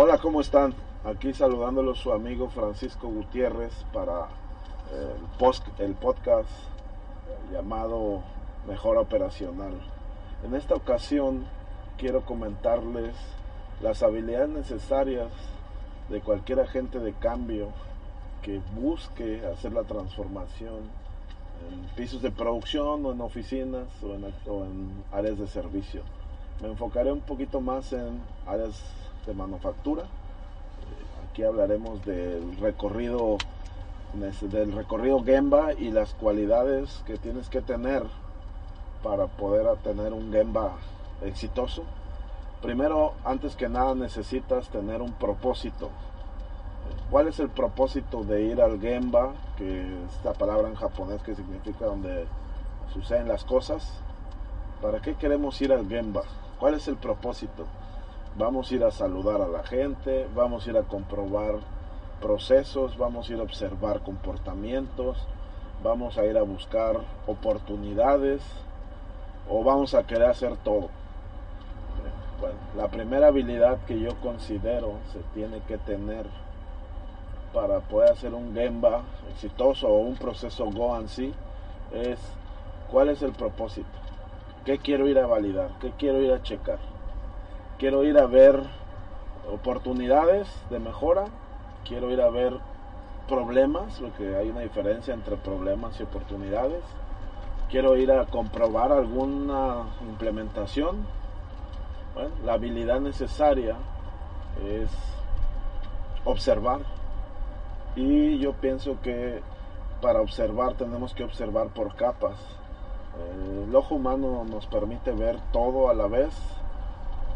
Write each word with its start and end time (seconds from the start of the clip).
Hola, 0.00 0.18
¿cómo 0.18 0.40
están? 0.40 0.74
Aquí 1.02 1.34
saludándolo 1.34 1.92
su 1.96 2.12
amigo 2.12 2.48
Francisco 2.50 3.08
Gutiérrez 3.08 3.72
para 3.92 4.28
el, 4.92 5.38
post, 5.40 5.66
el 5.80 5.96
podcast 5.96 6.48
llamado 7.52 8.22
Mejora 8.68 9.00
Operacional. 9.00 9.72
En 10.44 10.54
esta 10.54 10.76
ocasión 10.76 11.46
quiero 11.96 12.24
comentarles 12.24 13.16
las 13.80 14.04
habilidades 14.04 14.50
necesarias 14.50 15.32
de 16.08 16.20
cualquier 16.20 16.60
agente 16.60 17.00
de 17.00 17.14
cambio 17.14 17.70
que 18.42 18.60
busque 18.76 19.44
hacer 19.52 19.72
la 19.72 19.82
transformación 19.82 20.92
en 21.72 21.96
pisos 21.96 22.22
de 22.22 22.30
producción 22.30 23.04
o 23.04 23.10
en 23.10 23.20
oficinas 23.20 23.88
o 24.46 24.62
en 24.62 25.04
áreas 25.10 25.38
de 25.38 25.48
servicio. 25.48 26.02
Me 26.60 26.68
enfocaré 26.68 27.12
un 27.12 27.20
poquito 27.20 27.60
más 27.60 27.92
en 27.92 28.20
áreas 28.46 28.82
de 29.26 29.32
manufactura. 29.32 30.04
Aquí 31.30 31.44
hablaremos 31.44 32.04
del 32.04 32.56
recorrido 32.58 33.38
del 34.40 34.72
recorrido 34.72 35.22
Gemba 35.22 35.74
y 35.74 35.90
las 35.90 36.14
cualidades 36.14 37.02
que 37.06 37.18
tienes 37.18 37.48
que 37.48 37.60
tener 37.60 38.02
para 39.02 39.26
poder 39.26 39.66
tener 39.84 40.12
un 40.12 40.32
Gemba 40.32 40.72
exitoso. 41.22 41.84
Primero, 42.62 43.12
antes 43.24 43.54
que 43.54 43.68
nada, 43.68 43.94
necesitas 43.94 44.68
tener 44.70 45.00
un 45.00 45.12
propósito. 45.12 45.90
¿Cuál 47.10 47.28
es 47.28 47.38
el 47.38 47.50
propósito 47.50 48.24
de 48.24 48.42
ir 48.42 48.60
al 48.60 48.80
Gemba? 48.80 49.32
Que 49.56 49.82
es 49.82 50.12
esta 50.16 50.32
palabra 50.32 50.68
en 50.68 50.74
japonés 50.74 51.22
que 51.22 51.36
significa 51.36 51.84
donde 51.84 52.26
suceden 52.92 53.28
las 53.28 53.44
cosas. 53.44 54.00
¿Para 54.82 55.00
qué 55.00 55.14
queremos 55.14 55.60
ir 55.60 55.72
al 55.72 55.86
Gemba? 55.86 56.22
¿Cuál 56.58 56.74
es 56.74 56.88
el 56.88 56.96
propósito? 56.96 57.66
Vamos 58.36 58.70
a 58.70 58.74
ir 58.74 58.84
a 58.84 58.90
saludar 58.90 59.40
a 59.40 59.48
la 59.48 59.62
gente, 59.62 60.28
vamos 60.34 60.66
a 60.66 60.70
ir 60.70 60.76
a 60.76 60.82
comprobar 60.82 61.56
procesos, 62.20 62.98
vamos 62.98 63.28
a 63.28 63.32
ir 63.32 63.38
a 63.40 63.44
observar 63.44 64.00
comportamientos, 64.00 65.18
vamos 65.82 66.18
a 66.18 66.24
ir 66.24 66.36
a 66.36 66.42
buscar 66.42 66.96
oportunidades 67.26 68.42
o 69.48 69.62
vamos 69.62 69.94
a 69.94 70.04
querer 70.04 70.30
hacer 70.30 70.56
todo. 70.58 70.88
La 72.76 72.88
primera 72.88 73.28
habilidad 73.28 73.78
que 73.86 73.98
yo 73.98 74.16
considero 74.20 74.94
se 75.12 75.20
tiene 75.34 75.60
que 75.62 75.78
tener 75.78 76.26
para 77.52 77.80
poder 77.80 78.12
hacer 78.12 78.34
un 78.34 78.54
Gemba 78.54 79.02
exitoso 79.32 79.88
o 79.88 79.98
un 79.98 80.16
proceso 80.16 80.70
Go 80.70 80.94
and 80.94 81.08
sí 81.08 81.32
es 81.92 82.18
cuál 82.90 83.08
es 83.08 83.22
el 83.22 83.32
propósito, 83.32 83.88
qué 84.68 84.78
quiero 84.78 85.08
ir 85.08 85.18
a 85.18 85.26
validar, 85.26 85.70
qué 85.80 85.92
quiero 85.96 86.20
ir 86.20 86.32
a 86.32 86.42
checar 86.42 86.78
quiero 87.78 88.02
ir 88.04 88.18
a 88.18 88.26
ver 88.26 88.60
oportunidades 89.50 90.48
de 90.68 90.80
mejora, 90.80 91.26
quiero 91.86 92.10
ir 92.10 92.20
a 92.20 92.28
ver 92.28 92.54
problemas, 93.28 93.98
porque 94.00 94.36
hay 94.36 94.50
una 94.50 94.60
diferencia 94.60 95.14
entre 95.14 95.36
problemas 95.36 95.98
y 96.00 96.02
oportunidades. 96.02 96.82
Quiero 97.70 97.96
ir 97.96 98.10
a 98.10 98.26
comprobar 98.26 98.92
alguna 98.92 99.84
implementación. 100.08 101.06
La 102.44 102.54
habilidad 102.54 103.00
necesaria 103.00 103.76
es 104.66 104.90
observar. 106.24 106.80
Y 107.94 108.38
yo 108.38 108.54
pienso 108.54 109.00
que 109.02 109.40
para 110.00 110.20
observar 110.20 110.74
tenemos 110.74 111.14
que 111.14 111.24
observar 111.24 111.68
por 111.68 111.94
capas. 111.94 112.36
El 113.66 113.74
ojo 113.74 113.96
humano 113.96 114.44
nos 114.44 114.66
permite 114.66 115.12
ver 115.12 115.38
todo 115.52 115.88
a 115.88 115.94
la 115.94 116.06
vez, 116.06 116.32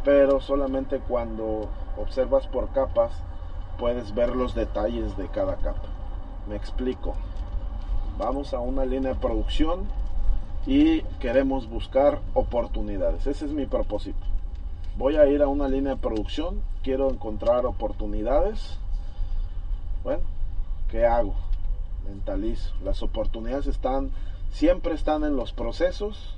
pero 0.05 0.41
solamente 0.41 1.01
cuando 1.01 1.69
observas 1.97 2.47
por 2.47 2.71
capas 2.71 3.13
puedes 3.79 4.15
ver 4.15 4.35
los 4.35 4.55
detalles 4.55 5.17
de 5.17 5.29
cada 5.29 5.57
capa. 5.57 5.89
Me 6.49 6.57
explico. 6.57 7.15
Vamos 8.19 8.55
a 8.55 8.61
una 8.61 8.85
línea 8.85 9.15
de 9.15 9.21
producción 9.21 9.87
y 10.67 11.03
queremos 11.21 11.69
buscar 11.69 12.21
oportunidades. 12.35 13.27
Ese 13.27 13.47
es 13.47 13.53
mi 13.53 13.67
propósito. 13.67 14.25
Voy 14.97 15.17
a 15.17 15.27
ir 15.27 15.43
a 15.43 15.49
una 15.49 15.69
línea 15.69 15.95
de 15.95 16.01
producción, 16.01 16.63
quiero 16.83 17.11
encontrar 17.11 17.65
oportunidades. 17.65 18.79
Bueno, 20.05 20.23
¿qué 20.91 21.07
hago? 21.07 21.35
Mentalizo. 22.07 22.75
Las 22.85 23.03
oportunidades 23.03 23.67
están, 23.67 24.11
siempre 24.53 24.95
están 24.95 25.25
en 25.25 25.37
los 25.37 25.53
procesos 25.53 26.37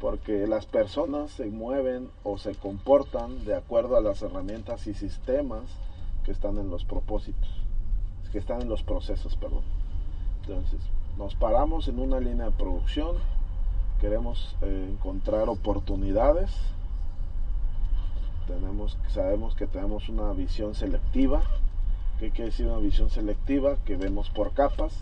porque 0.00 0.46
las 0.46 0.66
personas 0.66 1.32
se 1.32 1.46
mueven 1.46 2.08
o 2.22 2.38
se 2.38 2.54
comportan 2.54 3.44
de 3.44 3.56
acuerdo 3.56 3.96
a 3.96 4.00
las 4.00 4.22
herramientas 4.22 4.86
y 4.86 4.94
sistemas 4.94 5.64
que 6.24 6.30
están 6.30 6.56
en 6.58 6.70
los 6.70 6.84
propósitos, 6.84 7.48
que 8.30 8.38
están 8.38 8.62
en 8.62 8.68
los 8.68 8.82
procesos, 8.82 9.36
perdón. 9.36 9.64
Entonces, 10.42 10.80
nos 11.16 11.34
paramos 11.34 11.88
en 11.88 11.98
una 11.98 12.20
línea 12.20 12.46
de 12.46 12.52
producción, 12.52 13.16
queremos 14.00 14.54
eh, 14.62 14.88
encontrar 14.92 15.48
oportunidades, 15.48 16.50
tenemos, 18.46 18.96
sabemos 19.08 19.54
que 19.54 19.66
tenemos 19.66 20.08
una 20.08 20.32
visión 20.32 20.74
selectiva. 20.74 21.42
¿Qué 22.18 22.30
quiere 22.30 22.46
decir 22.50 22.66
una 22.66 22.78
visión 22.78 23.10
selectiva? 23.10 23.76
Que 23.84 23.96
vemos 23.96 24.30
por 24.30 24.52
capas. 24.52 24.92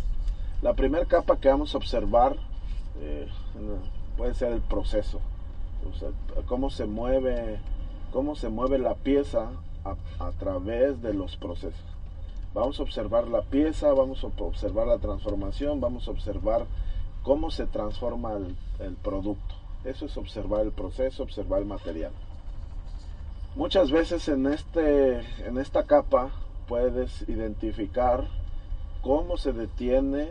La 0.63 0.75
primera 0.75 1.05
capa 1.05 1.39
que 1.39 1.49
vamos 1.49 1.75
a 1.75 1.79
observar 1.79 2.37
eh, 3.01 3.29
puede 4.17 4.35
ser 4.35 4.53
el 4.53 4.63
proceso, 4.63 5.21
cómo 6.47 6.71
se 6.71 6.87
mueve, 6.87 7.61
cómo 8.11 8.35
se 8.37 8.49
mueve 8.49 8.79
la 8.79 8.95
pieza 8.95 9.51
a, 9.85 10.31
través 10.33 11.03
de 11.03 11.13
los 11.13 11.37
procesos. 11.37 11.85
Vamos 12.55 12.81
a 12.81 12.85
observar 12.85 13.29
la 13.29 13.43
pieza, 13.43 13.93
vamos 13.93 14.25
a 14.25 14.29
observar 14.29 14.87
la 14.87 14.99
transformación, 14.99 15.81
vamos 15.81 16.09
a 16.09 16.13
observar 16.13 16.65
cómo 17.23 17.51
se 17.51 17.67
transforma 17.67 18.33
el, 18.33 18.57
el 18.79 18.95
producto. 18.95 19.55
Eso 19.85 20.07
es 20.07 20.17
observar 20.17 20.63
el 20.63 20.73
proceso, 20.73 21.23
observar 21.23 21.61
el 21.61 21.67
material. 21.67 22.13
Muchas 23.57 23.91
veces 23.91 24.27
en, 24.29 24.47
este, 24.47 25.21
en 25.47 25.59
esta 25.59 25.85
capa 25.85 26.31
puedes 26.67 27.29
identificar 27.29 28.25
cómo 29.03 29.37
se 29.37 29.53
detiene 29.53 30.31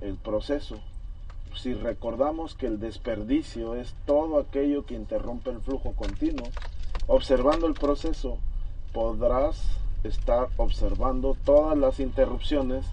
el 0.00 0.16
proceso. 0.16 0.78
Si 1.54 1.74
recordamos 1.74 2.54
que 2.54 2.66
el 2.66 2.78
desperdicio 2.78 3.74
es 3.74 3.94
todo 4.06 4.38
aquello 4.38 4.86
que 4.86 4.94
interrumpe 4.94 5.50
el 5.50 5.60
flujo 5.60 5.92
continuo, 5.92 6.46
observando 7.06 7.66
el 7.66 7.74
proceso 7.74 8.38
podrás 8.92 9.78
estar 10.04 10.48
observando 10.56 11.36
todas 11.44 11.76
las 11.76 12.00
interrupciones 12.00 12.86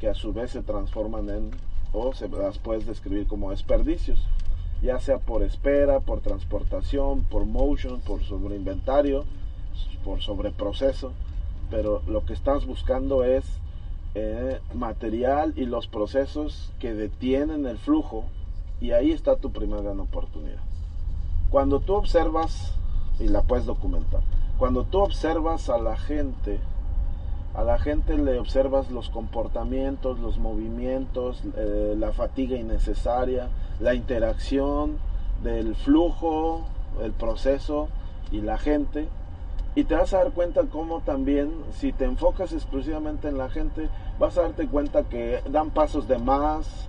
que 0.00 0.08
a 0.08 0.14
su 0.14 0.32
vez 0.32 0.52
se 0.52 0.62
transforman 0.62 1.28
en 1.30 1.50
o 1.92 2.14
se 2.14 2.28
las 2.28 2.58
puedes 2.58 2.86
describir 2.86 3.26
como 3.26 3.50
desperdicios, 3.50 4.18
ya 4.80 4.98
sea 4.98 5.18
por 5.18 5.42
espera, 5.42 6.00
por 6.00 6.20
transportación, 6.20 7.24
por 7.24 7.44
motion, 7.44 8.00
por 8.00 8.22
sobreinventario, 8.22 9.24
por 10.04 10.22
sobreproceso, 10.22 11.12
pero 11.70 12.02
lo 12.06 12.24
que 12.24 12.32
estás 12.32 12.66
buscando 12.66 13.24
es 13.24 13.44
eh, 14.14 14.60
material 14.74 15.54
y 15.56 15.64
los 15.64 15.86
procesos 15.86 16.72
que 16.78 16.92
detienen 16.94 17.66
el 17.66 17.78
flujo 17.78 18.24
y 18.80 18.90
ahí 18.90 19.10
está 19.12 19.36
tu 19.36 19.52
primera 19.52 19.80
gran 19.80 20.00
oportunidad. 20.00 20.60
Cuando 21.50 21.80
tú 21.80 21.94
observas, 21.94 22.74
y 23.20 23.28
la 23.28 23.42
puedes 23.42 23.64
documentar, 23.64 24.22
cuando 24.58 24.84
tú 24.84 25.00
observas 25.00 25.70
a 25.70 25.78
la 25.78 25.96
gente, 25.96 26.60
a 27.54 27.62
la 27.62 27.78
gente 27.78 28.18
le 28.18 28.38
observas 28.38 28.90
los 28.90 29.10
comportamientos, 29.10 30.18
los 30.18 30.38
movimientos, 30.38 31.42
eh, 31.56 31.94
la 31.98 32.12
fatiga 32.12 32.56
innecesaria, 32.56 33.48
la 33.80 33.94
interacción 33.94 34.98
del 35.42 35.74
flujo, 35.74 36.62
el 37.02 37.12
proceso 37.12 37.88
y 38.30 38.40
la 38.40 38.58
gente, 38.58 39.08
y 39.74 39.84
te 39.84 39.94
vas 39.94 40.12
a 40.12 40.18
dar 40.18 40.32
cuenta 40.32 40.62
cómo 40.70 41.00
también, 41.00 41.52
si 41.72 41.92
te 41.92 42.04
enfocas 42.04 42.52
exclusivamente 42.52 43.28
en 43.28 43.38
la 43.38 43.48
gente, 43.48 43.88
vas 44.18 44.36
a 44.36 44.42
darte 44.42 44.66
cuenta 44.68 45.04
que 45.04 45.40
dan 45.50 45.70
pasos 45.70 46.06
de 46.08 46.18
más, 46.18 46.88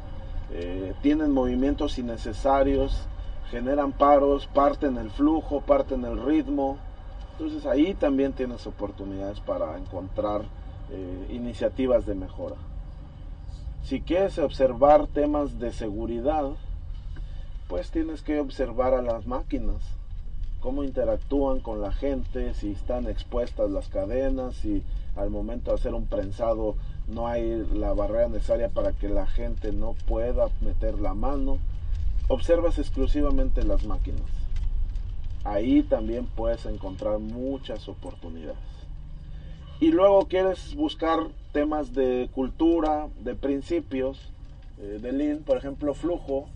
eh, 0.52 0.94
tienen 1.02 1.32
movimientos 1.32 1.98
innecesarios, 1.98 3.08
generan 3.50 3.94
paros, 3.94 4.48
parten 4.48 4.98
el 4.98 5.10
flujo, 5.12 5.62
parten 5.62 6.04
el 6.04 6.24
ritmo. 6.26 6.78
Entonces 7.32 7.66
ahí 7.66 7.94
también 7.94 8.34
tienes 8.34 8.68
oportunidades 8.68 9.40
para 9.40 9.78
encontrar 9.78 10.42
eh, 10.92 11.28
iniciativas 11.32 12.06
de 12.06 12.16
mejora. 12.16 12.58
Si 13.84 14.02
quieres 14.02 14.38
observar 14.40 15.08
temas 15.08 15.60
de 15.60 15.72
seguridad, 15.72 16.52
pues 17.68 17.92
tienes 17.92 18.22
que 18.22 18.40
observar 18.40 18.94
a 18.94 19.02
las 19.02 19.26
máquinas, 19.26 19.82
cómo 20.64 20.86
interactúan 20.86 21.60
con 21.60 21.82
la 21.82 21.92
gente, 21.92 22.54
si 22.54 22.72
están 22.72 23.08
expuestas 23.08 23.70
las 23.70 23.90
cadenas, 23.90 24.56
si 24.56 24.82
al 25.18 25.30
momento 25.30 25.72
de 25.72 25.76
hacer 25.76 25.94
un 25.94 26.06
prensado 26.06 26.76
no 27.06 27.28
hay 27.28 27.68
la 27.74 27.92
barrera 27.92 28.30
necesaria 28.30 28.70
para 28.70 28.94
que 28.94 29.10
la 29.10 29.28
gente 29.28 29.74
no 29.74 29.94
pueda 30.08 30.48
meter 30.62 31.00
la 31.00 31.14
mano. 31.14 31.58
Observas 32.30 32.80
exclusivamente 32.80 33.66
las 33.66 33.84
máquinas. 33.84 34.22
Ahí 35.44 35.84
también 35.84 36.28
puedes 36.28 36.66
encontrar 36.66 37.20
muchas 37.20 37.90
oportunidades. 37.90 38.58
Y 39.82 39.92
luego 39.92 40.30
quieres 40.30 40.76
buscar 40.76 41.28
temas 41.52 41.94
de 41.94 42.30
cultura, 42.34 43.10
de 43.20 43.36
principios, 43.36 44.32
eh, 44.80 45.00
de 45.02 45.12
Lean, 45.12 45.40
por 45.40 45.58
ejemplo, 45.58 45.94
flujo, 45.94 46.48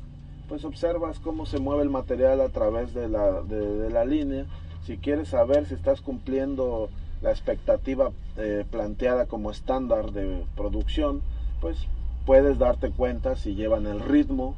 pues 0.47 0.63
observas 0.63 1.19
cómo 1.19 1.45
se 1.45 1.59
mueve 1.59 1.83
el 1.83 1.89
material 1.89 2.41
a 2.41 2.49
través 2.49 2.93
de 2.93 3.09
la, 3.09 3.41
de 3.41 3.89
la 3.89 4.05
línea. 4.05 4.45
Si 4.85 4.97
quieres 4.97 5.29
saber 5.29 5.65
si 5.65 5.73
estás 5.73 6.01
cumpliendo 6.01 6.89
la 7.21 7.31
expectativa 7.31 8.11
eh, 8.37 8.65
planteada 8.69 9.25
como 9.25 9.51
estándar 9.51 10.11
de 10.11 10.45
producción, 10.55 11.21
pues 11.59 11.77
puedes 12.25 12.57
darte 12.59 12.91
cuenta 12.91 13.35
si 13.35 13.55
llevan 13.55 13.87
el 13.87 13.99
ritmo, 13.99 14.55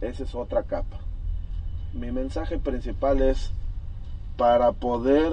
esa 0.00 0.22
es 0.24 0.34
otra 0.34 0.62
capa. 0.62 0.98
Mi 1.92 2.12
mensaje 2.12 2.58
principal 2.58 3.22
es, 3.22 3.52
para 4.36 4.72
poder 4.72 5.32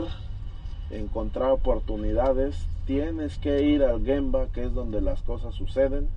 encontrar 0.89 1.51
oportunidades, 1.51 2.67
tienes 2.85 3.38
que 3.38 3.63
ir 3.63 3.83
al 3.83 4.03
Gemba, 4.03 4.47
que 4.47 4.63
es 4.63 4.73
donde 4.73 5.01
las 5.01 5.21
cosas 5.21 5.56
suceden, 5.56 6.09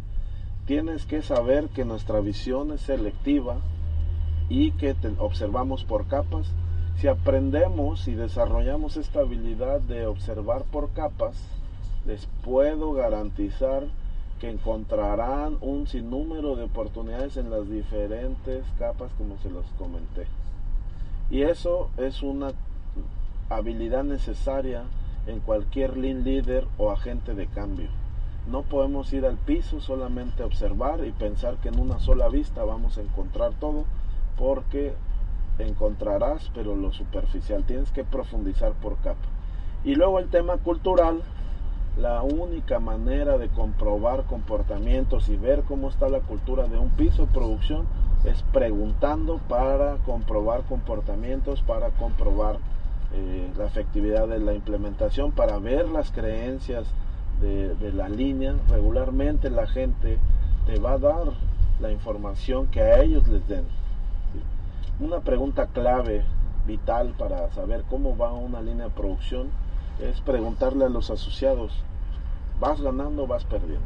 tienes 0.66 1.06
que 1.06 1.22
saber 1.22 1.68
que 1.68 1.84
nuestra 1.84 2.20
visión 2.20 2.72
es 2.72 2.80
selectiva 2.80 3.58
y 4.48 4.72
que 4.72 4.94
observamos 5.19 5.84
por 5.84 6.06
capas, 6.06 6.46
si 6.96 7.08
aprendemos 7.08 8.08
y 8.08 8.14
desarrollamos 8.14 8.96
esta 8.96 9.20
habilidad 9.20 9.81
de 9.81 10.06
observar 10.06 10.64
por 10.64 10.90
capas, 10.90 11.37
les 12.06 12.26
puedo 12.43 12.93
garantizar 12.93 13.84
que 14.40 14.50
encontrarán 14.50 15.56
un 15.60 15.87
sinnúmero 15.87 16.56
de 16.56 16.64
oportunidades 16.64 17.37
en 17.37 17.50
las 17.50 17.69
diferentes 17.69 18.64
capas 18.78 19.10
como 19.19 19.38
se 19.38 19.50
los 19.50 19.66
comenté. 19.78 20.26
Y 21.31 21.42
eso 21.42 21.90
es 21.96 22.22
una 22.22 22.52
habilidad 23.49 24.04
necesaria 24.04 24.84
en 25.26 25.40
cualquier 25.40 25.96
lean 25.96 26.22
leader 26.25 26.66
o 26.78 26.90
agente 26.90 27.34
de 27.34 27.46
cambio. 27.46 27.88
No 28.49 28.62
podemos 28.62 29.12
ir 29.12 29.26
al 29.26 29.37
piso 29.37 29.81
solamente 29.81 30.42
a 30.42 30.46
observar 30.46 31.04
y 31.04 31.10
pensar 31.10 31.56
que 31.56 31.69
en 31.69 31.81
una 31.81 31.99
sola 31.99 32.28
vista 32.28 32.62
vamos 32.62 32.96
a 32.96 33.02
encontrar 33.02 33.52
todo 33.58 33.84
porque 34.38 34.94
encontrarás, 35.58 36.50
pero 36.54 36.76
lo 36.76 36.92
superficial, 36.92 37.64
tienes 37.64 37.90
que 37.90 38.04
profundizar 38.04 38.72
por 38.72 38.96
capa. 38.98 39.26
Y 39.84 39.94
luego 39.94 40.18
el 40.18 40.28
tema 40.28 40.58
cultural, 40.58 41.22
la 41.98 42.22
única 42.22 42.78
manera 42.78 43.38
de 43.38 43.48
comprobar 43.48 44.24
comportamientos 44.24 45.28
y 45.28 45.36
ver 45.36 45.62
cómo 45.62 45.88
está 45.88 46.08
la 46.08 46.20
cultura 46.20 46.66
de 46.66 46.78
un 46.78 46.90
piso 46.90 47.26
de 47.26 47.32
producción 47.32 47.86
es 48.24 48.42
preguntando 48.52 49.38
para 49.48 49.96
comprobar 50.04 50.62
comportamientos, 50.62 51.62
para 51.62 51.90
comprobar 51.90 52.58
eh, 53.14 53.50
la 53.56 53.66
efectividad 53.66 54.26
de 54.26 54.40
la 54.40 54.52
implementación, 54.52 55.32
para 55.32 55.58
ver 55.58 55.88
las 55.88 56.10
creencias 56.10 56.86
de, 57.40 57.74
de 57.76 57.92
la 57.92 58.08
línea. 58.08 58.54
Regularmente 58.68 59.48
la 59.48 59.66
gente 59.66 60.18
te 60.66 60.78
va 60.78 60.92
a 60.92 60.98
dar 60.98 61.26
la 61.80 61.92
información 61.92 62.66
que 62.66 62.80
a 62.80 63.00
ellos 63.00 63.26
les 63.28 63.46
den. 63.46 63.64
Una 64.98 65.20
pregunta 65.20 65.66
clave, 65.66 66.25
vital 66.66 67.12
para 67.19 67.50
saber 67.50 67.84
cómo 67.90 68.16
va 68.16 68.32
una 68.32 68.62
línea 68.62 68.87
de 68.87 68.94
producción, 68.94 69.50
es 70.00 70.22
preguntarle 70.22 70.87
a 70.87 70.88
los 70.88 71.10
asociados, 71.10 71.72
¿vas 72.60 72.81
ganando 72.81 73.25
o 73.25 73.26
vas 73.26 73.44
perdiendo? 73.44 73.84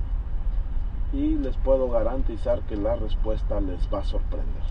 Y 1.13 1.35
les 1.35 1.57
puedo 1.57 1.91
garantizar 1.91 2.61
que 2.63 2.77
la 2.77 2.95
respuesta 2.95 3.61
les 3.61 3.93
va 3.93 3.99
a 3.99 4.05
sorprender. 4.05 4.63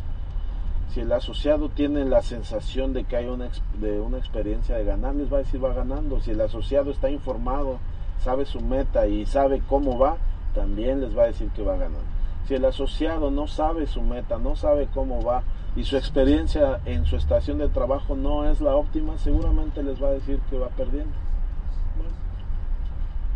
Si 0.94 1.02
el 1.02 1.12
asociado 1.12 1.68
tiene 1.68 2.06
la 2.06 2.22
sensación 2.22 2.94
de 2.94 3.04
que 3.04 3.18
hay 3.18 3.28
una, 3.28 3.50
de 3.78 4.00
una 4.00 4.18
experiencia 4.18 4.78
de 4.78 4.86
ganar, 4.86 5.16
les 5.16 5.32
va 5.32 5.38
a 5.38 5.42
decir 5.42 5.62
va 5.62 5.74
ganando. 5.74 6.22
Si 6.22 6.32
el 6.32 6.40
asociado 6.40 6.90
está 6.90 7.10
informado, 7.10 7.80
sabe 8.24 8.46
su 8.46 8.62
meta 8.62 9.08
y 9.08 9.26
sabe 9.26 9.62
cómo 9.68 10.00
va, 10.00 10.16
también 10.56 11.02
les 11.02 11.18
va 11.18 11.24
a 11.24 11.28
decir 11.28 11.50
que 11.50 11.64
va 11.64 11.74
ganando. 11.74 12.00
Si 12.48 12.56
el 12.56 12.64
asociado 12.64 13.30
no 13.30 13.46
sabe 13.46 13.86
su 13.86 14.02
meta, 14.02 14.40
no 14.40 14.56
sabe 14.56 14.88
cómo 14.92 15.22
va, 15.22 15.44
y 15.76 15.84
su 15.84 15.98
experiencia 15.98 16.80
en 16.86 17.06
su 17.06 17.16
estación 17.16 17.60
de 17.60 17.70
trabajo 17.70 18.16
no 18.16 18.50
es 18.50 18.60
la 18.62 18.76
óptima, 18.76 19.18
seguramente 19.18 19.84
les 19.84 20.02
va 20.02 20.08
a 20.08 20.14
decir 20.14 20.40
que 20.50 20.58
va 20.58 20.68
perdiendo. 20.70 21.14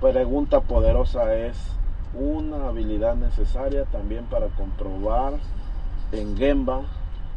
pregunta 0.02 0.60
poderosa 0.60 1.34
es 1.36 1.58
una 2.14 2.68
habilidad 2.68 3.16
necesaria 3.16 3.86
también 3.86 4.26
para 4.26 4.48
comprobar 4.48 5.34
en 6.12 6.38
Gemba 6.38 6.82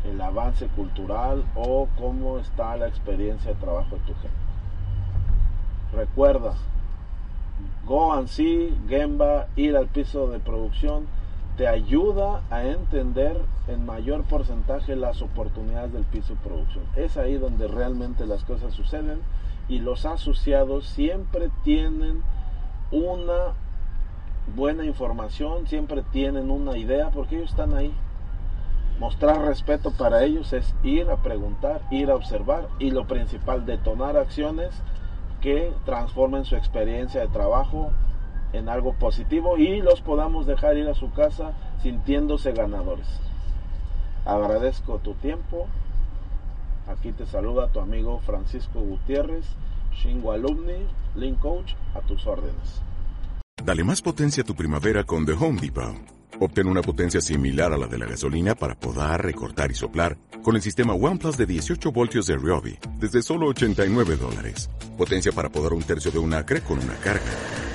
el 0.04 0.20
avance 0.20 0.66
cultural 0.68 1.44
o 1.54 1.88
cómo 1.98 2.38
está 2.38 2.76
la 2.76 2.88
experiencia 2.88 3.52
de 3.52 3.60
trabajo 3.60 3.96
de 3.96 4.02
tu 4.02 4.14
gente. 4.14 4.36
Recuerda, 5.92 6.54
go 7.86 8.12
and 8.12 8.28
see, 8.28 8.76
Gemba, 8.88 9.48
ir 9.56 9.76
al 9.76 9.86
piso 9.86 10.28
de 10.28 10.38
producción, 10.38 11.06
te 11.56 11.66
ayuda 11.68 12.42
a 12.50 12.64
entender 12.64 13.40
en 13.66 13.86
mayor 13.86 14.24
porcentaje 14.24 14.94
las 14.94 15.22
oportunidades 15.22 15.92
del 15.92 16.04
piso 16.04 16.34
de 16.34 16.40
producción. 16.40 16.84
Es 16.96 17.16
ahí 17.16 17.38
donde 17.38 17.66
realmente 17.66 18.26
las 18.26 18.44
cosas 18.44 18.74
suceden 18.74 19.20
y 19.68 19.78
los 19.78 20.04
asociados 20.04 20.86
siempre 20.86 21.50
tienen 21.64 22.22
una 22.90 23.54
buena 24.54 24.84
información, 24.84 25.66
siempre 25.66 26.02
tienen 26.12 26.50
una 26.50 26.76
idea 26.76 27.10
porque 27.10 27.36
ellos 27.36 27.50
están 27.50 27.74
ahí. 27.74 27.92
Mostrar 29.00 29.42
respeto 29.42 29.90
para 29.92 30.24
ellos 30.24 30.52
es 30.52 30.74
ir 30.82 31.10
a 31.10 31.16
preguntar, 31.16 31.82
ir 31.90 32.10
a 32.10 32.14
observar 32.14 32.68
y 32.78 32.90
lo 32.90 33.06
principal, 33.06 33.66
detonar 33.66 34.16
acciones 34.16 34.70
que 35.40 35.72
transformen 35.84 36.44
su 36.44 36.56
experiencia 36.56 37.20
de 37.20 37.28
trabajo 37.28 37.90
en 38.56 38.68
algo 38.68 38.94
positivo 38.94 39.56
y 39.58 39.80
los 39.80 40.00
podamos 40.00 40.46
dejar 40.46 40.76
ir 40.76 40.88
a 40.88 40.94
su 40.94 41.12
casa 41.12 41.52
sintiéndose 41.82 42.52
ganadores. 42.52 43.06
Agradezco 44.24 44.98
tu 44.98 45.14
tiempo. 45.14 45.68
Aquí 46.88 47.12
te 47.12 47.26
saluda 47.26 47.68
tu 47.68 47.80
amigo 47.80 48.20
Francisco 48.26 48.80
Gutiérrez, 48.80 49.44
Shingo 49.94 50.32
Alumni, 50.32 50.86
Link 51.14 51.38
Coach, 51.38 51.72
a 51.94 52.00
tus 52.00 52.26
órdenes. 52.26 52.82
Dale 53.64 53.84
más 53.84 54.02
potencia 54.02 54.42
a 54.42 54.46
tu 54.46 54.54
primavera 54.54 55.04
con 55.04 55.24
The 55.26 55.32
Home 55.32 55.60
Depot. 55.60 55.96
Obtén 56.38 56.66
una 56.68 56.82
potencia 56.82 57.20
similar 57.20 57.72
a 57.72 57.78
la 57.78 57.86
de 57.86 57.98
la 57.98 58.06
gasolina 58.06 58.54
para 58.54 58.74
podar, 58.74 59.24
recortar 59.24 59.70
y 59.70 59.74
soplar 59.74 60.18
con 60.42 60.54
el 60.54 60.62
sistema 60.62 60.92
OnePlus 60.92 61.36
de 61.36 61.46
18 61.46 61.92
voltios 61.92 62.26
de 62.26 62.36
Ryobi 62.36 62.78
desde 62.98 63.22
solo 63.22 63.46
89 63.48 64.16
dólares. 64.16 64.68
Potencia 64.98 65.32
para 65.32 65.48
podar 65.48 65.72
un 65.72 65.82
tercio 65.82 66.10
de 66.10 66.18
un 66.18 66.34
acre 66.34 66.60
con 66.60 66.78
una 66.78 66.94
carga. 66.96 67.24